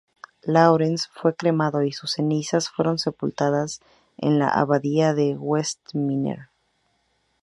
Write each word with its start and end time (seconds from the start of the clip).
Laurence 0.47 1.07
fue 1.13 1.35
cremado, 1.35 1.83
y 1.83 1.91
sus 1.91 2.13
cenizas 2.13 2.69
fueron 2.71 2.97
sepultadas 2.97 3.81
en 4.17 4.39
la 4.39 4.47
Abadía 4.49 5.13
de 5.13 5.35
Westminster. 5.37 6.49